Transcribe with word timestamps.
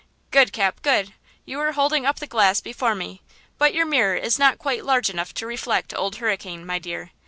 Good, 0.31 0.51
Cap, 0.51 0.81
good! 0.81 1.13
You 1.45 1.59
are 1.59 1.73
holding 1.73 2.07
up 2.07 2.17
the 2.17 2.25
glass 2.25 2.59
before 2.59 2.95
me; 2.95 3.21
but 3.59 3.71
your 3.71 3.85
mirror 3.85 4.15
is 4.15 4.39
not 4.39 4.57
quite 4.57 4.83
large 4.83 5.11
enough 5.11 5.31
to 5.35 5.45
reflect 5.45 5.93
'Old 5.93 6.15
Hurricane,' 6.15 6.65
my 6.65 6.79
dear. 6.79 7.11